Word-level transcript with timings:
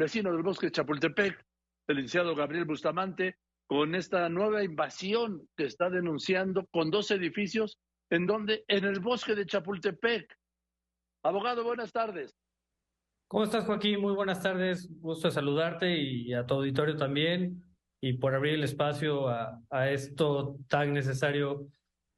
vecino 0.00 0.32
del 0.32 0.42
bosque 0.42 0.66
de 0.66 0.72
Chapultepec, 0.72 1.44
el 1.88 1.96
licenciado 1.96 2.34
Gabriel 2.34 2.64
Bustamante, 2.64 3.36
con 3.66 3.94
esta 3.94 4.28
nueva 4.30 4.64
invasión 4.64 5.46
que 5.56 5.66
está 5.66 5.90
denunciando 5.90 6.66
con 6.72 6.90
dos 6.90 7.10
edificios 7.10 7.78
en 8.10 8.26
donde 8.26 8.64
en 8.66 8.84
el 8.84 8.98
bosque 8.98 9.34
de 9.34 9.44
Chapultepec. 9.44 10.26
Abogado, 11.22 11.64
buenas 11.64 11.92
tardes. 11.92 12.34
¿Cómo 13.28 13.44
estás, 13.44 13.66
Joaquín? 13.66 14.00
Muy 14.00 14.14
buenas 14.14 14.42
tardes. 14.42 14.90
Gusto 15.00 15.30
saludarte 15.30 15.96
y 15.98 16.32
a 16.32 16.46
tu 16.46 16.54
auditorio 16.54 16.96
también 16.96 17.62
y 18.00 18.14
por 18.14 18.34
abrir 18.34 18.54
el 18.54 18.64
espacio 18.64 19.28
a, 19.28 19.60
a 19.68 19.90
esto 19.90 20.56
tan 20.66 20.94
necesario 20.94 21.68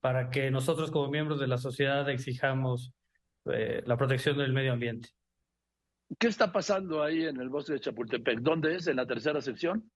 para 0.00 0.30
que 0.30 0.50
nosotros 0.50 0.90
como 0.90 1.08
miembros 1.08 1.38
de 1.38 1.46
la 1.46 1.58
sociedad 1.58 2.10
exijamos 2.10 2.92
eh, 3.46 3.82
la 3.86 3.96
protección 3.96 4.36
del 4.36 4.52
medio 4.52 4.72
ambiente. 4.72 5.10
¿Qué 6.16 6.28
está 6.28 6.52
pasando 6.52 7.02
ahí 7.02 7.24
en 7.24 7.40
el 7.40 7.48
bosque 7.48 7.74
de 7.74 7.80
Chapultepec? 7.80 8.40
¿Dónde 8.40 8.76
es? 8.76 8.86
¿En 8.86 8.96
la 8.96 9.06
tercera 9.06 9.40
sección? 9.40 9.90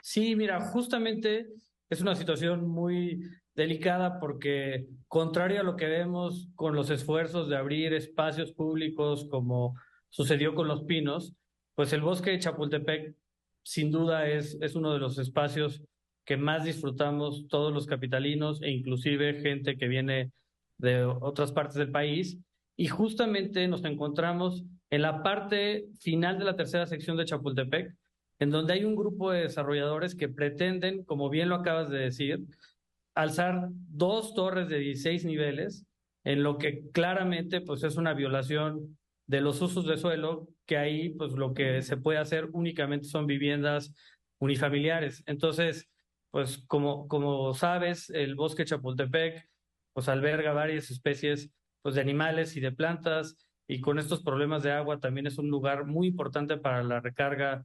Sí, 0.00 0.34
mira, 0.34 0.60
justamente 0.60 1.48
es 1.90 2.00
una 2.00 2.14
situación 2.14 2.66
muy 2.66 3.20
delicada 3.54 4.18
porque 4.18 4.86
contrario 5.08 5.60
a 5.60 5.64
lo 5.64 5.76
que 5.76 5.86
vemos 5.86 6.48
con 6.54 6.74
los 6.74 6.88
esfuerzos 6.90 7.48
de 7.48 7.56
abrir 7.56 7.92
espacios 7.92 8.52
públicos 8.52 9.26
como 9.30 9.74
sucedió 10.08 10.54
con 10.54 10.68
los 10.68 10.84
pinos, 10.84 11.34
pues 11.74 11.92
el 11.92 12.00
bosque 12.00 12.30
de 12.30 12.38
Chapultepec 12.38 13.14
sin 13.62 13.90
duda 13.90 14.26
es, 14.26 14.56
es 14.60 14.74
uno 14.74 14.92
de 14.92 14.98
los 14.98 15.18
espacios 15.18 15.82
que 16.24 16.36
más 16.36 16.64
disfrutamos 16.64 17.46
todos 17.48 17.72
los 17.72 17.86
capitalinos 17.86 18.62
e 18.62 18.70
inclusive 18.70 19.40
gente 19.40 19.76
que 19.76 19.88
viene 19.88 20.32
de 20.78 21.04
otras 21.04 21.52
partes 21.52 21.76
del 21.76 21.90
país. 21.90 22.38
Y 22.76 22.86
justamente 22.86 23.66
nos 23.68 23.84
encontramos 23.84 24.64
en 24.92 25.00
la 25.00 25.22
parte 25.22 25.86
final 25.98 26.38
de 26.38 26.44
la 26.44 26.54
tercera 26.54 26.84
sección 26.84 27.16
de 27.16 27.24
Chapultepec, 27.24 27.96
en 28.38 28.50
donde 28.50 28.74
hay 28.74 28.84
un 28.84 28.94
grupo 28.94 29.30
de 29.30 29.40
desarrolladores 29.40 30.14
que 30.14 30.28
pretenden, 30.28 31.02
como 31.04 31.30
bien 31.30 31.48
lo 31.48 31.54
acabas 31.54 31.88
de 31.88 31.98
decir, 31.98 32.40
alzar 33.14 33.68
dos 33.70 34.34
torres 34.34 34.68
de 34.68 34.78
16 34.78 35.24
niveles, 35.24 35.86
en 36.24 36.42
lo 36.42 36.58
que 36.58 36.90
claramente 36.92 37.62
pues, 37.62 37.82
es 37.84 37.96
una 37.96 38.12
violación 38.12 38.98
de 39.26 39.40
los 39.40 39.62
usos 39.62 39.86
de 39.86 39.96
suelo, 39.96 40.48
que 40.66 40.76
ahí 40.76 41.08
pues 41.08 41.32
lo 41.32 41.54
que 41.54 41.80
se 41.80 41.96
puede 41.96 42.18
hacer 42.18 42.50
únicamente 42.52 43.06
son 43.06 43.26
viviendas 43.26 43.94
unifamiliares. 44.40 45.22
Entonces, 45.24 45.88
pues 46.30 46.58
como, 46.66 47.08
como 47.08 47.54
sabes, 47.54 48.10
el 48.10 48.34
bosque 48.34 48.66
Chapultepec 48.66 49.48
pues 49.94 50.10
alberga 50.10 50.52
varias 50.52 50.90
especies 50.90 51.50
pues 51.80 51.94
de 51.94 52.02
animales 52.02 52.58
y 52.58 52.60
de 52.60 52.72
plantas 52.72 53.38
y 53.72 53.80
con 53.80 53.98
estos 53.98 54.22
problemas 54.22 54.62
de 54.62 54.70
agua 54.70 55.00
también 55.00 55.26
es 55.26 55.38
un 55.38 55.48
lugar 55.48 55.86
muy 55.86 56.06
importante 56.08 56.58
para 56.58 56.82
la 56.82 57.00
recarga 57.00 57.64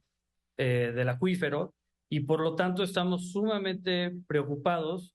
eh, 0.56 0.90
del 0.94 1.10
acuífero 1.10 1.74
y 2.10 2.20
por 2.20 2.40
lo 2.40 2.54
tanto 2.54 2.82
estamos 2.82 3.32
sumamente 3.32 4.16
preocupados 4.26 5.14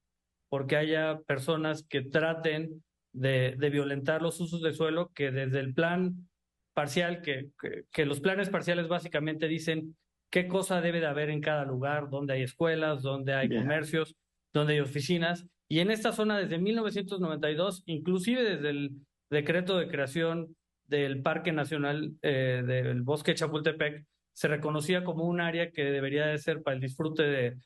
porque 0.50 0.76
haya 0.76 1.20
personas 1.26 1.84
que 1.90 2.04
traten 2.04 2.84
de, 3.12 3.56
de 3.58 3.70
violentar 3.72 4.22
los 4.22 4.40
usos 4.40 4.62
de 4.62 4.72
suelo 4.72 5.12
que 5.16 5.32
desde 5.32 5.62
el 5.62 5.74
plan 5.74 6.30
parcial, 6.76 7.24
que, 7.24 7.50
que, 7.92 8.06
los 8.06 8.20
planes 8.20 8.50
parciales 8.50 8.88
básicamente 8.88 9.48
dicen 9.48 9.96
qué 10.30 10.48
cosa 10.48 10.80
debe 10.80 11.00
de 11.00 11.08
haber 11.08 11.32
en 11.32 11.42
cada 11.42 11.66
lugar, 11.66 12.12
donde 12.12 12.34
hay 12.34 12.44
escuelas, 12.44 13.02
donde 13.02 13.34
hay 13.34 13.50
comercios, 13.50 14.16
donde 14.54 14.74
hay 14.74 14.80
oficinas. 14.80 15.48
Y 15.68 15.80
en 15.80 15.90
esta 15.90 16.12
zona 16.12 16.38
desde 16.38 16.60
1992, 16.60 17.82
inclusive 17.88 18.44
desde 18.44 18.70
el 18.70 18.92
decreto 19.32 19.80
de 19.80 19.88
creación 19.88 20.56
del 20.88 21.22
Parque 21.22 21.52
Nacional 21.52 22.14
eh, 22.22 22.64
del 22.66 23.02
Bosque 23.02 23.36
Chapultepec, 23.36 24.06
se 24.34 24.48
reconocía 24.48 25.04
como 25.04 25.26
un 25.26 25.42
área 25.42 25.72
que 25.72 25.84
debería 25.84 26.28
de 26.28 26.38
ser 26.38 26.64
para 26.64 26.76
el 26.76 26.82
disfrute 26.82 27.24
de, 27.24 27.58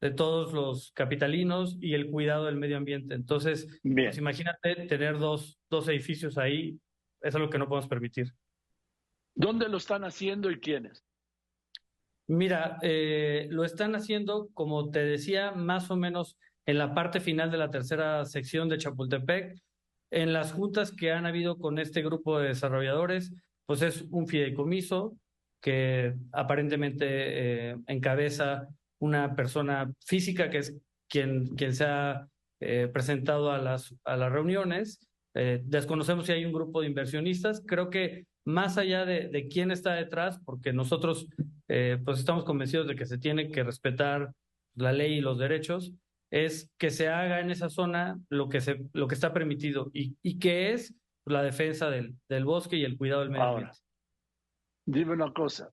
de 0.00 0.10
todos 0.10 0.52
los 0.52 0.92
capitalinos 0.92 1.76
y 1.80 1.94
el 1.94 2.10
cuidado 2.10 2.46
del 2.46 2.56
medio 2.56 2.76
ambiente. 2.76 3.14
Entonces, 3.14 3.80
pues 3.82 4.18
imagínate 4.18 4.86
tener 4.86 5.18
dos, 5.18 5.58
dos 5.70 5.88
edificios 5.88 6.38
ahí, 6.38 6.78
es 7.20 7.34
algo 7.34 7.48
que 7.48 7.58
no 7.58 7.68
podemos 7.68 7.88
permitir. 7.88 8.32
¿Dónde 9.34 9.68
lo 9.68 9.76
están 9.76 10.04
haciendo 10.04 10.50
y 10.50 10.58
quiénes? 10.58 11.04
Mira, 12.26 12.78
eh, 12.82 13.46
lo 13.50 13.64
están 13.64 13.94
haciendo, 13.94 14.48
como 14.54 14.90
te 14.90 15.00
decía, 15.04 15.52
más 15.52 15.90
o 15.90 15.96
menos 15.96 16.36
en 16.66 16.78
la 16.78 16.94
parte 16.94 17.20
final 17.20 17.50
de 17.50 17.58
la 17.58 17.70
tercera 17.70 18.24
sección 18.24 18.68
de 18.68 18.78
Chapultepec. 18.78 19.56
En 20.12 20.32
las 20.32 20.52
juntas 20.52 20.92
que 20.92 21.10
han 21.10 21.26
habido 21.26 21.58
con 21.58 21.78
este 21.78 22.02
grupo 22.02 22.38
de 22.38 22.48
desarrolladores, 22.48 23.32
pues 23.66 23.82
es 23.82 24.04
un 24.10 24.28
fideicomiso 24.28 25.16
que 25.60 26.14
aparentemente 26.32 27.06
eh, 27.08 27.76
encabeza 27.86 28.68
una 29.00 29.34
persona 29.34 29.90
física 30.04 30.50
que 30.50 30.58
es 30.58 30.76
quien, 31.08 31.48
quien 31.56 31.74
se 31.74 31.86
ha 31.86 32.28
eh, 32.60 32.88
presentado 32.92 33.50
a 33.50 33.58
las, 33.58 33.94
a 34.04 34.16
las 34.16 34.30
reuniones. 34.30 35.00
desconocemos 35.34 36.26
si 36.26 36.32
hay 36.32 36.44
un 36.44 36.52
grupo 36.52 36.80
de 36.80 36.88
inversionistas. 36.88 37.62
Creo 37.66 37.90
que 37.90 38.26
más 38.44 38.78
allá 38.78 39.04
de, 39.04 39.48
quién 39.50 39.70
está 39.70 39.94
detrás, 39.94 40.40
porque 40.44 40.72
nosotros 40.72 41.26
eh, 41.68 41.98
pues 42.04 42.18
estamos 42.18 42.44
convencidos 42.44 42.86
de 42.88 42.96
que 42.96 43.06
se 43.06 43.18
tiene 43.18 43.50
que 43.50 43.62
respetar 43.62 44.32
la 44.74 44.92
ley 44.92 45.14
y 45.14 45.20
los 45.20 45.38
derechos, 45.38 45.92
es 46.32 46.70
que 46.78 46.90
se 46.90 47.08
haga 47.08 47.40
en 47.40 47.50
esa 47.50 47.68
zona 47.68 48.18
lo 48.30 48.48
que, 48.48 48.62
se, 48.62 48.86
lo 48.94 49.06
que 49.06 49.14
está 49.14 49.34
permitido 49.34 49.90
y, 49.92 50.16
y 50.22 50.38
que 50.38 50.72
es 50.72 50.94
la 51.26 51.42
defensa 51.42 51.90
del, 51.90 52.16
del 52.26 52.46
bosque 52.46 52.76
y 52.76 52.84
el 52.84 52.96
cuidado 52.96 53.20
del 53.20 53.30
medio 53.30 53.44
ambiente. 53.44 53.78
Dime 54.86 55.12
una 55.12 55.32
cosa, 55.32 55.70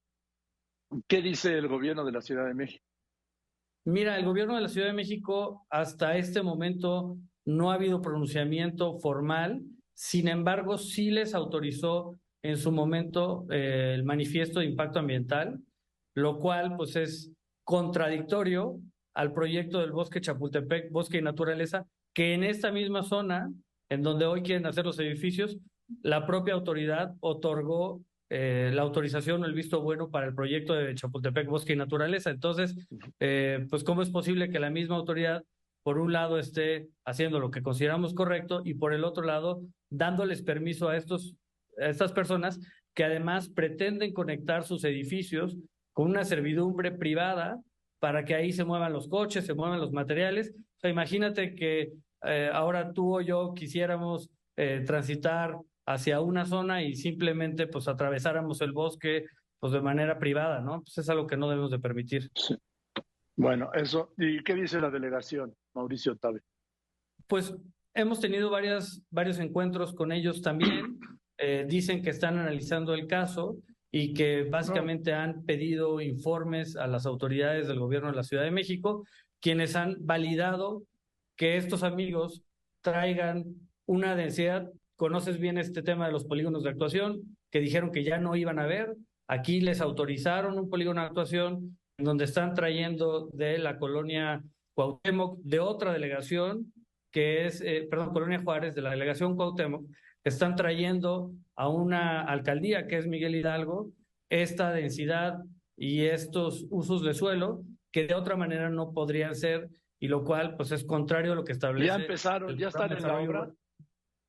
¿qué 1.08 1.22
dice 1.22 1.58
el 1.58 1.69
gobierno 1.69 2.03
de 2.03 2.12
la 2.12 2.22
Ciudad 2.22 2.46
de 2.46 2.53
México? 2.53 2.84
Mira, 3.86 4.18
el 4.18 4.25
gobierno 4.25 4.56
de 4.56 4.62
la 4.62 4.68
Ciudad 4.68 4.88
de 4.88 4.94
México 4.94 5.66
hasta 5.69 6.18
este 6.18 6.44
momento 6.44 7.18
no 7.46 7.72
ha 7.72 7.75
habido 7.75 8.02
pronunciamiento 8.02 9.00
formal, 9.00 9.64
sin 9.94 10.28
embargo 10.28 10.78
sí 10.78 11.09
les 11.09 11.34
autorizó 11.34 12.19
en 12.44 12.58
su 12.58 12.74
momento 12.74 13.48
eh, 13.50 13.94
el 13.96 14.03
manifiesto 14.03 14.59
de 14.59 14.66
impacto 14.66 15.00
ambiental, 15.00 15.58
lo 16.16 16.38
cual 16.38 16.75
pues 16.75 16.98
es 16.98 17.31
contradictorio 17.64 18.81
al 19.19 19.34
proyecto 19.34 19.81
del 19.81 19.91
bosque 19.91 20.22
Chapultepec, 20.22 20.91
bosque 20.91 21.18
y 21.18 21.22
naturaleza, 21.22 21.85
que 22.13 22.34
en 22.34 22.46
esta 22.46 22.72
misma 22.72 23.03
zona, 23.03 23.52
en 23.90 24.02
donde 24.02 24.25
hoy 24.25 24.44
quieren 24.44 24.66
hacer 24.66 24.85
los 24.85 24.97
edificios, 24.97 25.57
la 26.02 26.25
propia 26.25 26.53
autoridad 26.53 27.13
otorgó 27.19 28.02
eh, 28.30 28.72
la 28.74 28.81
autorización 28.81 29.44
o 29.44 29.46
el 29.46 29.53
visto 29.53 29.81
bueno 29.81 30.09
para 30.09 30.25
el 30.25 30.34
proyecto 30.34 30.74
de 30.74 30.96
Chapultepec, 30.96 31.50
bosque 31.50 31.74
y 31.74 31.75
naturaleza. 31.75 32.30
Entonces, 32.30 32.78
eh, 33.19 33.68
pues 33.69 33.84
cómo 33.84 34.03
es 34.03 34.09
posible 34.09 34.50
que 34.50 34.57
la 34.57 34.69
misma 34.69 34.96
autoridad, 34.96 35.44
por 35.84 36.00
un 36.00 36.13
lado, 36.13 36.40
esté 36.40 36.88
haciendo 37.03 37.41
lo 37.41 37.51
que 37.51 37.62
consideramos 37.62 38.13
correcto 38.13 38.62
y 38.63 38.75
por 38.75 38.94
el 38.94 39.03
otro 39.03 39.25
lado, 39.25 39.62
dándoles 39.90 40.44
permiso 40.44 40.88
a 40.88 40.96
estos 40.96 41.36
estas 41.75 42.13
personas 42.13 42.57
que 42.94 43.03
además 43.03 43.50
pretenden 43.50 44.13
conectar 44.13 44.63
sus 44.63 44.86
edificios 44.86 45.57
con 45.91 46.09
una 46.09 46.24
servidumbre 46.24 46.91
privada 46.94 47.59
para 48.00 48.26
que 48.26 48.36
ahí 48.36 48.52
se 48.52 48.64
muevan 48.64 48.94
los 48.94 49.08
coches, 49.08 49.46
se 49.46 49.54
muevan 49.54 49.80
los 49.80 49.92
materiales. 49.92 50.54
O 50.56 50.80
sea, 50.80 50.90
imagínate 50.90 51.56
que 51.56 51.94
eh, 52.24 52.50
ahora 52.52 52.94
tú 52.94 53.18
o 53.18 53.22
yo 53.22 53.54
quisiéramos 53.54 54.30
eh, 54.58 54.84
transitar 54.86 55.58
hacia 55.86 56.22
una 56.22 56.46
zona 56.46 56.84
y 56.84 56.96
simplemente 56.96 57.68
pues 57.68 57.88
atravesáramos 57.88 58.62
el 58.62 58.72
bosque 58.72 59.26
pues 59.60 59.74
de 59.74 59.82
manera 59.82 60.20
privada, 60.20 60.62
¿no? 60.62 60.82
Pues 60.82 60.98
es 60.98 61.10
algo 61.10 61.28
que 61.28 61.36
no 61.36 61.50
debemos 61.50 61.72
de 61.72 61.80
permitir. 61.80 62.32
Bueno, 63.36 63.72
eso. 63.74 64.14
¿Y 64.18 64.44
qué 64.44 64.54
dice 64.54 64.80
la 64.80 64.90
delegación, 64.90 65.54
Mauricio 65.74 66.16
Tabe? 66.16 66.42
Pues 67.28 67.54
hemos 67.94 68.20
tenido 68.20 68.50
varias, 68.50 69.02
varios 69.10 69.40
encuentros 69.40 69.94
con 69.94 70.12
ellos 70.12 70.42
también. 70.42 71.00
Eh, 71.38 71.66
dicen 71.68 72.02
que 72.02 72.10
están 72.10 72.38
analizando 72.38 72.94
el 72.94 73.08
caso 73.08 73.58
y 73.92 74.14
que 74.14 74.44
básicamente 74.44 75.14
han 75.14 75.44
pedido 75.46 76.00
informes 76.02 76.75
a 76.75 76.88
las 76.88 77.06
autoridades 77.06 77.68
del 77.68 77.80
gobierno 77.80 78.10
de 78.10 78.16
la 78.16 78.24
Ciudad 78.24 78.44
de 78.44 78.52
México, 78.52 79.06
quienes 79.40 79.75
han 79.75 79.98
validado 80.02 80.84
que 81.36 81.58
estos 81.58 81.84
amigos 81.84 82.44
traigan 82.81 83.46
una 83.86 84.16
densidad. 84.16 84.69
Conoces 84.96 85.40
bien 85.40 85.58
este 85.58 85.81
tema 85.81 86.06
de 86.06 86.12
los 86.12 86.25
polígonos 86.25 86.63
de 86.63 86.69
actuación, 86.69 87.38
que 87.50 87.60
dijeron 87.60 87.92
que 87.92 88.04
ya 88.04 88.19
no 88.19 88.36
iban 88.36 88.60
a 88.60 88.68
ver. 88.68 88.96
Aquí 89.28 89.62
les 89.62 89.81
autorizaron 89.81 90.60
un 90.60 90.69
polígono 90.69 91.02
de 91.02 91.08
actuación 91.08 91.78
en 91.98 92.06
donde 92.06 92.25
están 92.25 92.54
trayendo 92.54 93.30
de 93.34 93.58
la 93.58 93.78
colonia 93.78 94.44
Cuauhtémoc, 94.74 95.40
de 95.44 95.60
otra 95.60 95.92
delegación, 95.94 96.74
que 97.12 97.46
es, 97.46 97.62
eh, 97.62 97.88
perdón, 97.90 98.13
Colonia 98.13 98.42
Juárez, 98.44 98.75
de 98.75 98.81
la 98.81 98.92
delegación 98.92 99.36
Cuauhtémoc, 99.36 99.86
están 100.24 100.56
trayendo 100.56 101.31
a 101.56 101.69
una 101.69 102.21
alcaldía 102.21 102.88
que 102.88 102.98
es 102.98 103.07
Miguel 103.07 103.36
Hidalgo 103.36 103.92
esta 104.30 104.71
densidad 104.71 105.39
y 105.75 106.06
estos 106.06 106.66
usos 106.69 107.04
de 107.04 107.13
suelo 107.13 107.63
que 107.92 108.07
de 108.07 108.16
otra 108.16 108.36
manera 108.36 108.69
no 108.69 108.94
podrían 108.94 109.36
ser 109.36 109.69
y 110.00 110.07
lo 110.07 110.24
cual 110.24 110.56
pues 110.56 110.71
es 110.71 110.83
contrario 110.83 111.33
a 111.33 111.36
lo 111.36 111.44
que 111.44 111.54
establece. 111.54 111.88
Ya 111.88 111.95
empezaron, 111.95 112.57
ya 112.57 112.68
están 112.68 112.92
en 112.92 113.04
la 113.04 113.19
obra. 113.19 113.51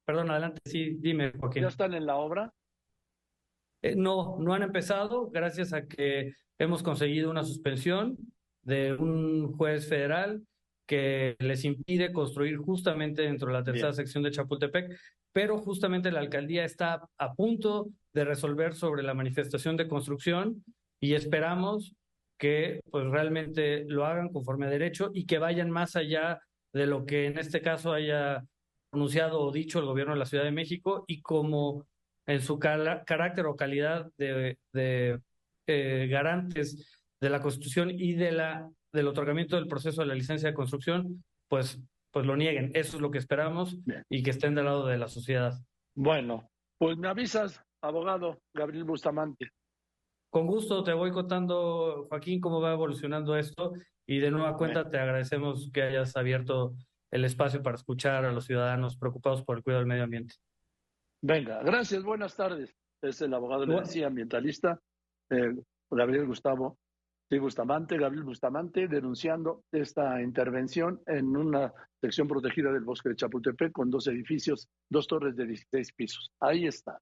Perdón, 0.05 0.31
adelante, 0.31 0.61
sí, 0.65 0.97
dime, 0.99 1.33
Joaquín. 1.39 1.63
¿Ya 1.63 1.69
están 1.69 1.95
en 1.95 2.07
la 2.07 2.17
obra? 2.17 2.53
Eh, 3.83 3.95
no, 3.97 4.37
no 4.41 4.55
han 4.55 4.63
empezado 4.63 5.31
gracias 5.31 5.73
a 5.73 5.87
que 5.87 6.35
hemos 6.59 6.83
conseguido 6.83 7.31
una 7.31 7.45
suspensión 7.45 8.17
de 8.63 8.95
un 8.95 9.53
juez 9.53 9.89
federal 9.89 10.43
que 10.87 11.37
les 11.39 11.65
impide 11.65 12.13
construir 12.13 12.57
justamente 12.57 13.23
dentro 13.23 13.47
de 13.49 13.55
la 13.55 13.63
tercera 13.63 13.93
sección 13.93 14.25
de 14.25 14.33
Chapultepec, 14.33 14.99
pero 15.33 15.59
justamente 15.59 16.11
la 16.11 16.21
alcaldía 16.21 16.65
está 16.65 17.03
a 17.19 17.35
punto 17.35 17.89
de 18.13 18.25
resolver 18.25 18.75
sobre 18.75 19.03
la 19.03 19.15
manifestación 19.15 19.77
de 19.77 19.89
construcción 19.89 20.65
y 21.01 21.15
esperamos 21.15 21.95
que 22.39 22.81
pues 22.91 23.07
realmente 23.07 23.85
lo 23.87 24.07
hagan 24.07 24.31
conforme 24.31 24.67
a 24.67 24.71
derecho 24.71 25.11
y 25.15 25.27
que 25.27 25.39
vayan 25.39 25.71
más 25.71 25.95
allá 25.95 26.41
de 26.73 26.87
lo 26.87 27.05
que 27.05 27.27
en 27.27 27.39
este 27.39 27.61
caso 27.61 27.93
haya 27.93 28.43
anunciado 28.93 29.41
o 29.41 29.53
dicho 29.53 29.79
el 29.79 29.85
gobierno 29.85 30.15
de 30.15 30.19
la 30.19 30.27
Ciudad 30.27 30.45
de 30.45 30.51
México 30.51 31.05
y 31.07 31.21
como 31.21 31.87
en 32.27 32.41
su 32.41 32.59
carácter 32.59 33.47
o 33.47 33.57
calidad 33.57 34.11
de, 34.17 34.57
eh, 35.67 36.09
garantes 36.09 37.01
de 37.21 37.31
la 37.31 37.41
Constitución 37.41 37.91
y 37.91 38.15
de 38.15 38.33
la, 38.33 38.71
del 38.93 39.09
otorgamiento 39.09 39.57
del 39.57 39.69
proceso 39.69 40.01
de 40.01 40.09
la 40.09 40.15
licencia 40.15 40.49
de 40.49 40.55
construcción, 40.55 41.25
pues, 41.49 41.79
pues 42.11 42.27
lo 42.27 42.37
nieguen. 42.37 42.71
Eso 42.75 42.97
es 42.97 43.03
lo 43.03 43.11
que 43.11 43.19
esperamos 43.19 43.79
y 44.09 44.23
que 44.23 44.31
estén 44.31 44.55
del 44.55 44.67
lado 44.67 44.87
de 44.87 44.99
la 44.99 45.09
sociedad. 45.09 45.55
Bueno, 45.95 46.51
pues 46.79 46.97
me 46.97 47.09
avisas, 47.09 47.63
abogado 47.83 48.41
Gabriel 48.55 48.85
Bustamante. 48.85 49.51
Con 50.31 50.47
gusto 50.47 50.85
te 50.85 50.93
voy 50.93 51.11
contando, 51.11 52.07
Joaquín, 52.09 52.41
cómo 52.41 52.61
va 52.61 52.73
evolucionando 52.73 53.37
esto 53.37 53.73
y 54.07 54.19
de 54.19 54.31
nueva 54.31 54.57
cuenta 54.57 54.89
te 54.89 54.99
agradecemos 54.99 55.71
que 55.73 55.83
hayas 55.83 56.17
abierto 56.17 56.75
el 57.11 57.25
espacio 57.25 57.63
para 57.63 57.77
escuchar 57.77 58.25
a 58.25 58.33
los 58.33 58.47
ciudadanos 58.47 58.97
preocupados 58.97 59.43
por 59.43 59.57
el 59.57 59.63
cuidado 59.65 59.81
del 59.81 59.89
medio 59.89 60.05
ambiente. 60.05 60.37
Venga, 61.23 61.63
gracias, 61.63 62.03
buenas 62.05 62.37
tardes. 62.37 62.75
Es 63.03 63.21
el 63.23 63.35
abogado 63.35 63.67
decía, 63.67 64.07
ambientalista, 64.07 64.81
eh, 65.31 65.55
Gabriel 65.91 66.27
Gustavo 66.27 66.79
sí, 67.31 67.39
Bustamante, 67.39 67.97
Gabriel 67.97 68.25
Bustamante, 68.25 68.89
denunciando 68.89 69.63
esta 69.71 70.21
intervención 70.21 71.01
en 71.07 71.37
una 71.37 71.73
sección 72.01 72.27
protegida 72.27 72.73
del 72.73 72.83
bosque 72.83 73.11
de 73.11 73.17
Chapultepec 73.17 73.73
con 73.73 73.91
dos 73.91 74.09
edificios, 74.09 74.69
dos 74.89 75.07
torres 75.07 75.37
de 75.37 75.47
16 75.47 75.93
pisos. 75.93 76.33
Ahí 76.41 76.67
está. 76.67 77.01